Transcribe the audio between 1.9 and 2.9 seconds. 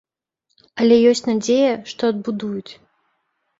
што адбудуюць.